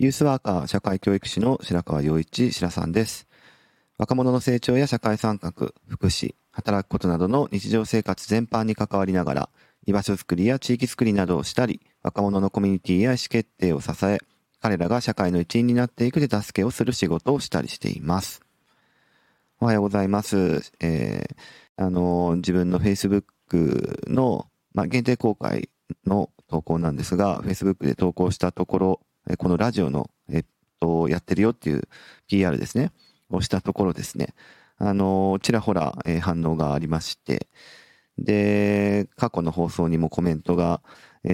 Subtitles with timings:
[0.00, 3.28] ユースワーカー社会教育士の白川洋一白さんです。
[3.98, 5.52] 若者の成長や社会参画、
[5.88, 9.48] 福祉、働くことなどの日常生活全般に関わりながら、
[9.86, 14.20] 居場所づくりや地域づくりなどをしたり、若者のコミュニティや意思決定を支え、
[14.62, 18.40] 彼らが社会の一員になっていく手助けをする仕事をしたりしています。
[19.60, 20.72] おはようございます。
[20.80, 25.68] えー、あの、自分の Facebook の、まあ、限定公開
[26.06, 29.00] の投稿なんですが、Facebook で投稿したところ、
[29.38, 30.44] このラジオの、えっ
[30.80, 31.88] と、やってるよっていう
[32.28, 32.92] PR ですね、
[33.30, 34.34] をしたところですね、
[34.78, 37.48] あの、ちらほら、反応がありまして、
[38.18, 40.82] で、過去の放送にもコメントが、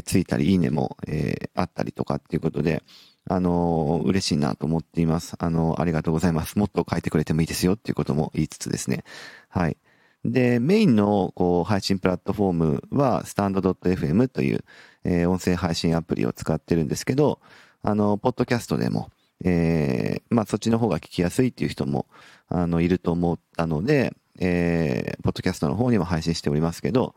[0.04, 2.82] ついたり、いいねも、え、あったりとかっていうことで、
[3.28, 5.34] あの、嬉しいなと思っています。
[5.38, 6.58] あの、ありがとうございます。
[6.58, 9.04] もっと書いてくれてもいいですよっていうことも言いつつですね。
[9.48, 9.76] はい。
[10.24, 14.64] で、メインのこう配信プラットフォームは、スタンド .fm という、
[15.04, 17.40] えー、音声配信アプリを使ってるんですけど、
[17.86, 19.12] あの、ポッドキャストでも、
[19.44, 22.06] えー、まあそっちの方が聞きやすいっていう人も、
[22.48, 27.14] あの、いると思ったので、えー、ポッドキャストの方にも配信しておりますけど、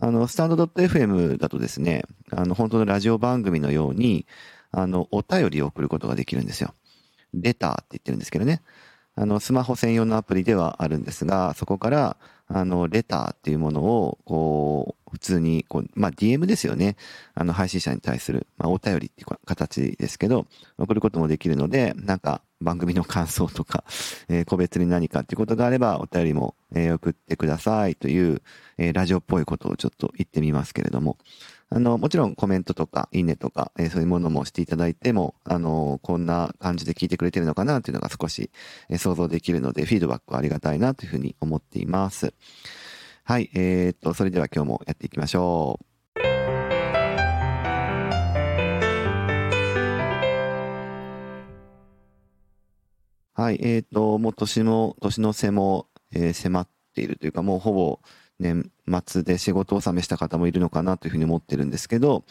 [0.00, 2.02] あの、スタンド .fm だとですね、
[2.32, 4.26] あの、本当のラジオ番組のように、
[4.72, 6.74] あの、お便りを送ることができるんですよ。
[7.32, 8.62] レターって言ってるんですけどね。
[9.20, 12.16] あの、スマホ専用のアプリではあるんですが、そこから、
[12.48, 16.96] あの、レターっていうものを、こう、普通に、こう、まあ、DM ですよね。
[17.34, 20.46] あの、配信者に対する、まあ、お便りっていう形ですけど、
[20.78, 23.84] 送ることもできるので、なんか、番組の感想とか、
[24.28, 28.40] えー、個別に何かっていうことがあれば、お便りも、えー、送ってくださいという、
[28.78, 31.18] えー、ラジオっぽいことをちょっと言ってみますけれども、
[31.72, 38.50] あの、もちろんコメントとか、いいねとか、えー、そういうものもしていただいても、あの、こんな感じで聞いてくれてるのかなっていうのが少し、
[38.88, 42.34] えー、想像できるので、フィードバックはありがたいなというふうに思っています。
[43.22, 45.90] はい、えー、っと、それでは今日もやっていきましょう。
[53.40, 58.00] はい、えっ、と、もう年も、年の瀬も、えー、迫っているというか、もうほぼ、
[58.40, 58.70] 年
[59.06, 62.24] 末で仕事納めした方もいるのかなというふうに思ってるんですけど、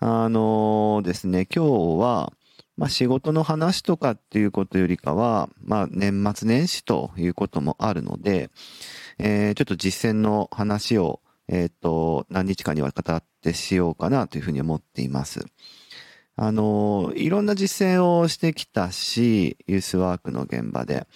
[0.00, 1.64] あの、ですね、今
[1.96, 2.32] 日は、
[2.76, 8.50] まあ、仕事の話とかっていうことよりかは、まあ、年末年始ということもあるので、
[9.18, 15.44] えー、ちょっと実践の話を、えっ、ー、と、何日間にわたってしようかなというふうに思っています。
[16.34, 21.06] あの、いろんな実践をしてきたし、ユースワークの現場で。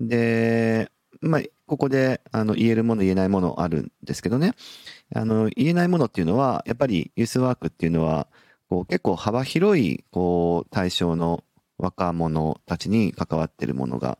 [0.00, 0.90] で、
[1.24, 4.52] まあ、ここで、あの、言えるもの言えないものあるんですけどね。
[5.14, 8.28] あの、言えないものっていうのは、やっぱりユースワークっていうのは、
[8.68, 11.42] こう、結構幅広い、こう、対象の
[11.78, 14.18] 若者たちに関わってるものが、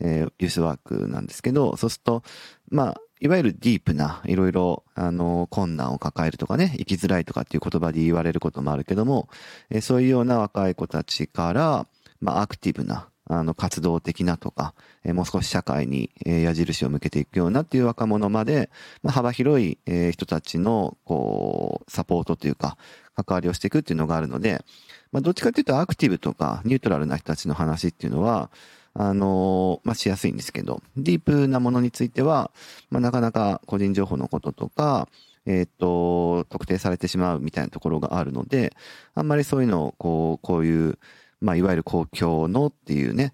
[0.00, 2.22] えー、ユースワークなんですけど、そうすると、
[2.70, 9.28] まあ、いわゆるディープな、いろいろ、あの、困難を抱えるとかね、生きづらいとかっていう言葉で言われることもあるけども、
[9.70, 11.86] えー、そういうような若い子たちから、
[12.20, 14.74] まあ、アクティブな、あの、活動的なとか、
[15.04, 18.70] え、もう少し社会に、え、矢印を向けていくようなっていう若者まで、
[19.02, 22.76] まあ、幅広い、え、人たちの、こう、サポートというか、
[23.14, 24.64] 関わりをしていくっていうのがあるので、
[25.12, 28.50] まあ、どっちかっていうとアクティブとかニュートラルな人たちの話っていうのは、
[28.94, 32.50] あのまあ、しやすいんですけど、ディープなものについては、
[32.90, 35.08] まあ、なかなか個人情報のこととか、
[35.46, 38.74] えっ、と、特定されてしまうみたいなところがあるので、
[39.14, 40.98] あんまりそういうのを、こう、こういう、
[41.40, 43.32] まあ、いわゆる公共のっていうね、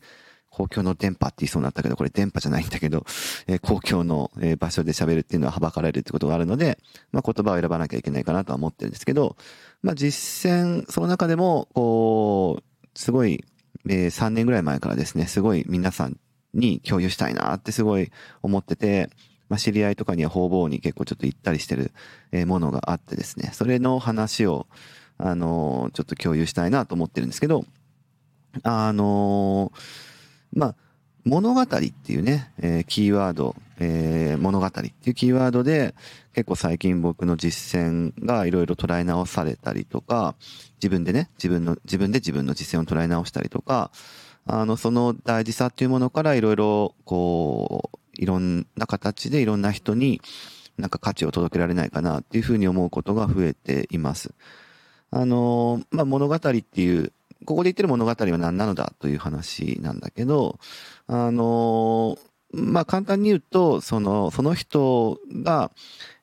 [0.50, 3.04] 公共の電波って言いそうになったけど、これ電波じゃないんだけど、
[3.48, 6.78] えー、公共の、えー、場所で喋るっていうのははばかられるってことがあるので、
[7.10, 9.36] まあ、言葉を選ばなきゃいけないかなとは思ってるんですけど、
[9.82, 13.44] まあ、実践、その中でも、こう、すごい、
[13.88, 16.18] えー、3年ぐらい前からですね、すごい皆さん
[16.54, 18.12] に共有したいなってすごい
[18.42, 19.10] 思ってて、
[19.48, 21.92] まあ、知り合いとかには方々に結構ちょっと行ったりしてる、
[22.46, 24.66] ものがあってですね、それの話を、
[25.16, 27.64] あのちょっと共有したいなと思ってるんですけど、
[28.62, 29.72] あの
[30.52, 30.74] まあ、
[31.24, 35.94] 物語っていうね、えー、キーワード、えー、物語っていうキーワードで、
[36.34, 40.34] 結構最近僕の実践がいろいろ捉え直されたりとか、
[40.76, 43.90] 自分でね、自分の、自分で自分の実践を捉え直したりとか、
[44.46, 50.20] あの、その大事さっていうものからいろいろ、こう、いろんな形でいろんな人に
[50.76, 54.34] なんか価値を届けられないかなっていうふうに思うことが増えています。
[55.10, 57.12] あの、まあ、物語っていう
[57.44, 60.58] ここで言ってる物語は何なのだという話なんだけど、
[61.06, 62.18] あの、
[62.52, 65.70] まあ、簡単に言うと、その、その人が、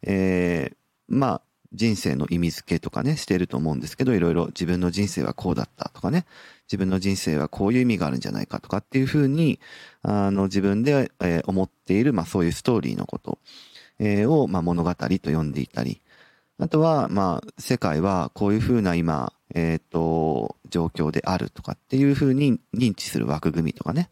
[0.03, 0.75] えー、
[1.07, 1.41] まあ、
[1.73, 6.25] 人生の意味付けとかね、してると思うんですけど、いろいろ自分の人生はこうだったとかね、
[6.67, 9.59] 自分の人生はこういう意味があるんじゃないかとかっていうふうに、
[10.01, 13.39] あの、自分で、えー、思っている、まあそういうストーリーのこと、
[13.99, 16.01] えー、を、まあ物語と呼んでいたり、
[16.61, 24.11] あとは、まあ、世界はこういうふうな今、えっ、ー、と、状況であるとかっていうふうに認知する枠組みとかね、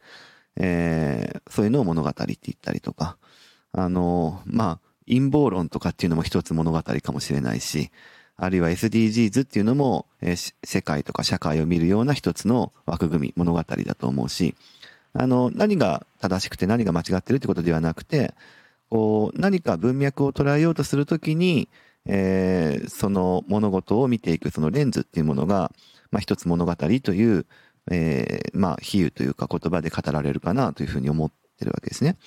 [0.60, 3.18] えー、そういうのを物語って言ったりとか、
[3.72, 7.92] あの、まあ、陰謀論とかっていうのも一つ物語かもしれないし、
[8.36, 14.56] あるいは SDGs っていうのも、えー、世界とか社会を見るような一つの枠組み、物語だと思うし、
[15.14, 18.34] あの、何が正しくて何が間違ってるってことではなくて、
[18.90, 21.70] こう、何か文脈を捉えようとするときに、
[22.10, 25.72] えー、その物事を見ていくそのレンズっていうものが、
[26.12, 27.46] まあ、一つ物語という、
[27.92, 32.18] えー、まあ、比喩というか言葉で語られるかなというふうに思ってるわけですね。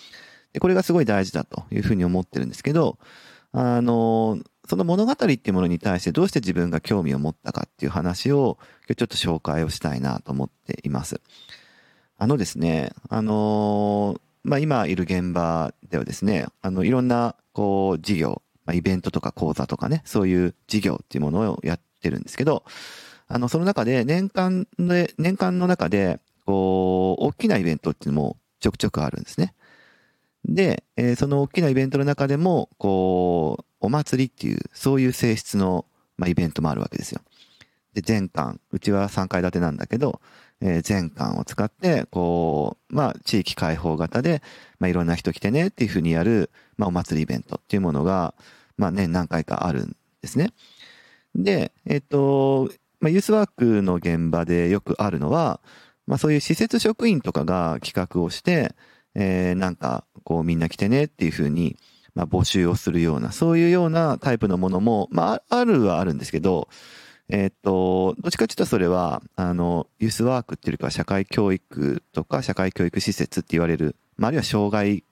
[0.52, 2.98] で、これがすごい大事だというふうに思ってるんですけど、
[3.52, 4.38] あの、
[4.68, 11.20] その物語っていうものに対してどうして自分が興味を持ったかっていう話を今日ちょっと紹介をしたいなと思っています。
[12.18, 22.64] あのですね、あのまあ、今いる現場ではですね、あの、いろんな、こう、事業、まあ、イベントとか講座とかね、そういう事業っていうものをやってるんですけど、
[23.28, 29.54] あの、その中で年間で、年間の中で、こう、大きなイベントっていうのもちょくちょくあるんですね。
[30.44, 35.84] で、えー、その大きなイベントの中でも、こう、お祭りっていう、そういう性質の、
[36.16, 37.20] まあ、イベントもあるわけですよ。
[37.92, 40.20] で、全館、うちは3階建てなんだけど、
[40.62, 44.42] えー、全館を使って、こう、まあ、地域開放型で、
[44.78, 48.34] まあ、いろんな人来てねっていうふうにやる、まあ、お祭りイベントっていうものが、
[48.76, 50.52] まあ、年何回かあるんですね。
[51.34, 52.70] で、えっ、と、
[53.00, 55.60] まあ、ユースワークの現場でよくあるのは、
[56.06, 58.74] まあ、そういう施設職員とかが企画をして、
[59.14, 61.76] えー、なんか、こう、みんな来てねっていうふうに、
[62.14, 66.68] まあ、募集をするような、そういうようなタイプのものも、まあ、あるはあるんですけど、
[67.28, 75.04] えっと、どっちかっていうとそれは、あの、ユースワークっていうか社会教育とか社会教育施設って言われる、まあ、あるいは障害、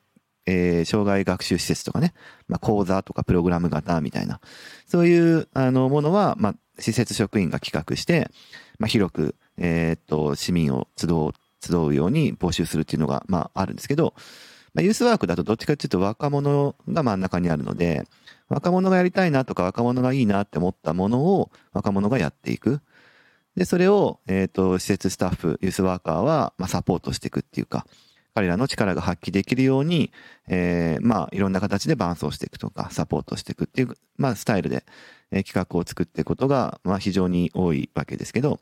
[0.50, 2.12] えー、障害学習施設とかね、
[2.48, 4.40] まあ、講座とかプログラム型みたいな、
[4.86, 8.30] そういう、あの、ものは、まあ、施設職員が企画して、
[8.78, 11.32] まあ、広く、えー、っと、市民を集う、
[11.62, 14.14] 集うように募集するっていうのが、まあ、あるんですけど、
[14.74, 18.04] まあ、ユースワークだとどっちかっていうと若者が真ん中にあるので、
[18.48, 22.80] 若者がやりたいなとか若者がいいなって思ったものを若者がやっていく。
[23.56, 27.84] で、それを、えっ、ー、と、施設スタッフ、ユースワーカーは、まあ、サポートしていくっていうか、
[28.40, 30.12] 彼らの力が発揮できるように、
[30.48, 34.84] えー、まあ、いろんな形で伴走していくとか、サポートしていくっていう、まあ、スタイルで、
[35.30, 38.60] えー、企画を作っていくことが、まあ、非常に多いわけですけど、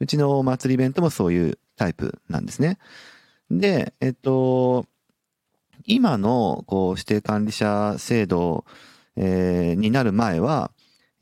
[0.00, 2.78] うちの祭りイベントもそういうタイプなんですね。
[3.50, 4.86] で、えっ、と、
[5.86, 8.64] 今の、こう、指定管理者制度
[9.16, 10.70] えー、になる前は、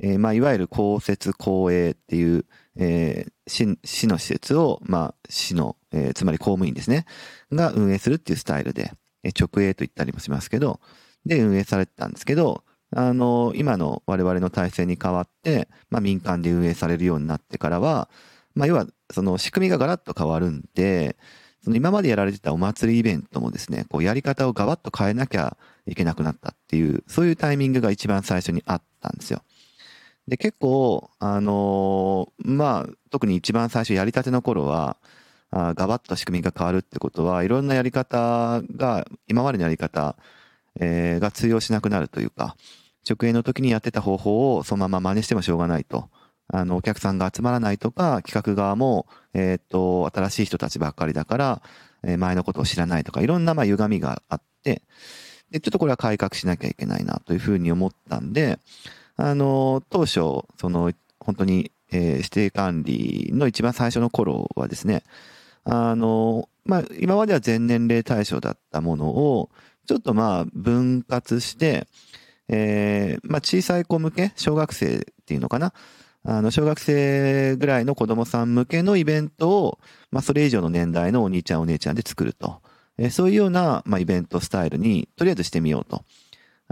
[0.00, 2.44] えー、まあ、いわゆる公設公営っていう、
[2.76, 7.06] えー、市市の施設を、まあ、市の、えー、つまり公務員ですね、
[7.53, 8.93] が運営するっていうスタイルで、
[9.23, 10.81] えー、直営と言ったりもしますけど、
[11.25, 12.65] で運営されてたんですけど、
[12.97, 18.09] あの、今の我々の体制に変わって、まあ、民間で運営されるようになってからは、
[18.55, 21.17] まあ、要は、その仕組みがガラッと変わるんで、
[21.65, 25.56] その今までやられてたお祭りイベントもですね、こうやり方をガバッと変えなきゃ
[25.87, 29.43] いけなくなったっていう、そういうタイミングが一番最初にあったんですよ。
[30.29, 34.97] で、結構、あのー、まあ、特に一番最初やりたての頃は、
[35.50, 40.17] あガバッと仕組みが変わるってことは、いろんなやり方が、今までのやり方、
[40.81, 42.56] えー、が通用しなくなるというか、
[43.09, 46.09] 直営の時にやってた方法をそのまま真似してもしょうがないと。
[46.49, 51.62] あの、お客さんが集まらないとか、企画側も、えっ、と、新しい人たちばっかりだから、
[52.03, 54.82] えー、前のことを知らないとか、いろんな、まあ、歪みがあって、
[55.51, 58.58] で、ちょっとこれは改革しなきゃいけないなというふうに思ったんで、
[59.17, 60.15] あの、当初、
[60.59, 65.05] その、本当に、えー、指定管理の一番最初の頃はですね、
[65.65, 69.51] あの、まあ、今までは全年齢対象だったものを、
[69.87, 71.87] ちょっとまあ、分割して、
[72.49, 75.73] えー、まあ、小さい子向け、小学生っていうのかな。
[76.27, 79.79] あの、小学生ぐらいの子供さん向けのイベントを、
[80.11, 82.61] まあ、それ以上の年代のお兄ちゃんお姉ちゃんで作ると。
[82.97, 86.05] えそういうような、まあ、イベントスタイルに、とりあえずしてみようと。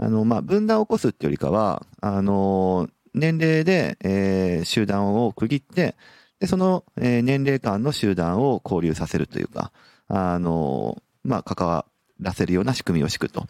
[0.03, 5.95] あの、まあ、分断を起こすっていうよりかは、あの、年齢で、えー、集団を区切って、
[6.39, 9.71] で、その、えー、年齢間の集団を交流させるというか、
[10.09, 11.85] あの、まあ、関わ
[12.19, 13.47] らせるような仕組みを敷くと。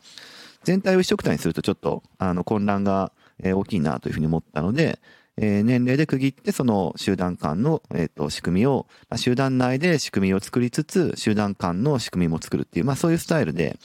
[0.63, 4.99] 全体を一緒くたにするとちょっと、あの、混乱が、えー、大きいなというふうに思ったので、
[5.37, 13.79] えー、年齢で区切ってその集団間の、えーと、仕組みを、まあ、集団内で仕組みを作りつつ、集団間の仕組みも作るっていう、まあそういうスタイルで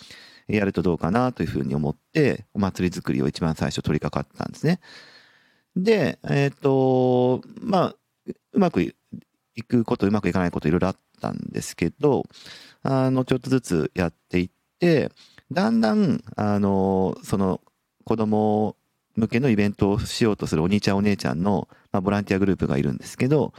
[0.57, 4.81] やるとどうかなというふうに思って、お祭り作りを一番最初取り掛かったんですね。
[5.77, 7.95] で、えっ、ー、と、まあ、
[8.53, 8.95] うまくい
[9.63, 12.25] くこと、うまくいかないこといろいろあったんですけど、
[12.83, 15.11] あの、ちょっとずつやっていって、
[15.53, 17.61] だんだん、あの、その
[18.05, 18.77] 子供
[19.17, 23.53] 向けのイベントをしようとするお兄ちゃんお姉ちゃんの、まあ、ボランティアグループがいるんですけど、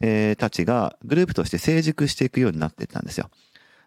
[0.00, 3.30] えー、たちがグループとして成熟していくようになっていったんですよ。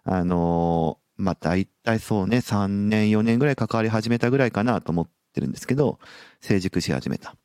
[0.04, 6.00] あの、まあ、大体そうね、3年、4年ぐらい関わり始めたぐらいかなと思ってるんですけど、
[6.42, 7.36] 成熟し始めた。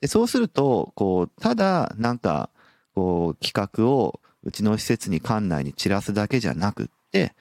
[0.00, 2.50] でそうすると、こう、ただ、なんか、
[2.94, 7.34] こう、企画をうちの施設に館内に散らすだけじゃなくって、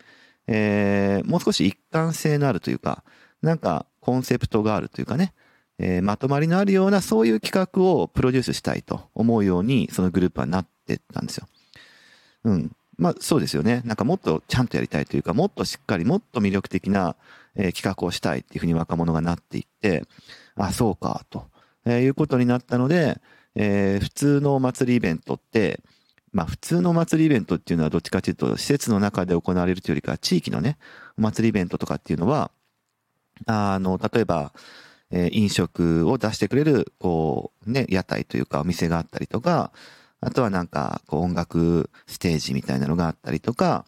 [0.48, 3.04] えー、もう少し一貫性のあるというか、
[3.42, 5.34] なんかコンセプトがあるというかね、
[5.78, 11.48] えー、まとまりのあるようなそういう企画をプロデュースしたいと思うようにそのグループはなってったんですよ。
[12.46, 12.72] うん。
[12.98, 13.82] まあそうですよね。
[13.86, 17.16] なんかもっとちゃんとやりたいというか、もっとしっかりもっと魅力的な、
[17.56, 20.04] えー、企画をしたいっていうふうに若者がなっていって、
[20.56, 21.48] あ、そうか、と、
[21.86, 23.20] えー、いうことになったので、
[23.56, 25.82] えー、普通のお祭りイベントって、
[26.32, 30.78] まあ普通のお祭りイベントっていうのはどっちかというと施設の中で行われるというよりか地域のね、
[31.18, 32.52] お祭りイベントとかっていうのは、
[33.46, 34.54] あの、例えば、
[35.12, 39.72] えー、飲食を出してくれる、こう、ね、屋台というかお店があったりとか、
[40.26, 43.86] あとはなんか、こう音楽ステージみたいなのがあったりとか、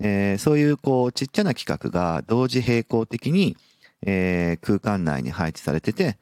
[0.00, 3.56] えー、そういうこうちっちゃな企画が同時並行的に、
[4.04, 6.18] えー、空間内に配置されてて、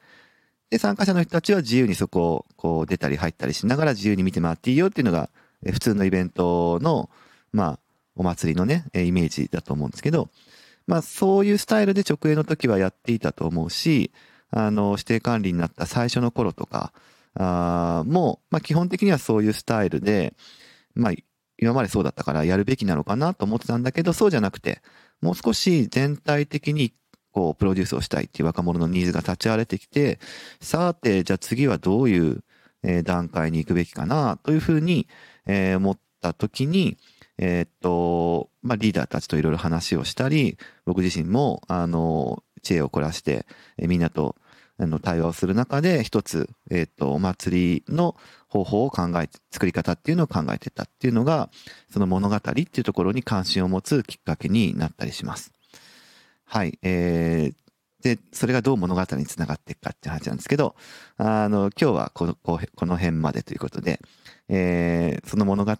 [0.69, 5.31] で、参加者の人たちは自由にそこをこう出たり入ったりしながら自由に見て回っていいよっていうのが、
[5.65, 7.09] 普通のイベントの、
[7.51, 7.79] まあ、
[8.15, 10.29] お祭りのね、イメージだと思うんですけど、
[10.85, 14.11] まあそういうスタイルで直営の時はやっていたと思うし、
[14.51, 16.93] あの、指定管理になった最初の頃とか、
[17.35, 20.33] あもう、まあ基本的にはそういうスタイルで、
[20.93, 21.13] まあ
[21.57, 24.81] 今までそうだったからやるべきなのかなと思ってたんだけど、そうじゃなくて、
[25.21, 26.93] もう少し全体的に
[27.35, 30.19] こう、プロデュースをしたいっていう若者のニーズが立ち現れてきて、
[30.61, 32.43] さて、じゃあ次はどういう、
[33.03, 35.07] 段階に行くべきかなというふうに、
[35.47, 36.97] え思った時に、
[37.39, 44.35] えー、っと、まあ、リーダーたちといろいろ話をしたり、僕自身も、あの、知恵を凝らして、えみんなと、
[44.77, 48.15] あの、対話をする中で、一つ、えー、と、お祭りの
[48.47, 51.49] 方法を考えて、作り方っていうのを考えてたっていうのが、
[51.91, 55.53] その物語っていうところに関心を持つきっかけになったりします。
[56.43, 56.77] はい。
[56.81, 57.55] えー、
[58.03, 60.75] で、それがどう物語につながっていくかっていう話なんですけど、
[61.17, 63.99] あの、今日はこの、この辺までということで、
[64.49, 65.71] えー、その物語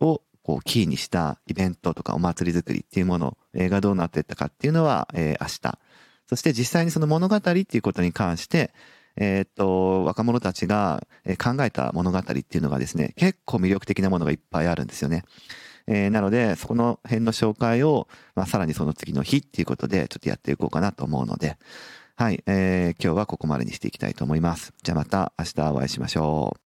[0.00, 5.78] をこうキーにしたイベントとかお祭り作りっていうものがどうなっていったかっていうのは、えー、明日。
[6.32, 8.72] そして実際にその物語っていうことに関して、
[9.16, 11.06] え、っと、若者たちが
[11.38, 15.24] 考えた物語っていうのがですね、結構魅力的なものがいっぱいあるんですよね。
[15.86, 21.58] えー、なので、そこの辺の紹介を、まあ、さらにその次の日っていうことで、ちょっとやっていこうかなと思うので、
[22.16, 24.72] はい、えー、今日はここまでにしていきたいと思います。
[24.82, 26.61] じゃあまた明日お会いしましょう。